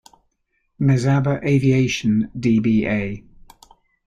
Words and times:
Mesaba 0.87 1.33
Aviation, 1.53 2.27
d.b.a. 2.33 2.99